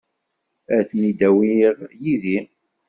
[0.75, 2.39] Ad ten-in-awiɣ yid-i.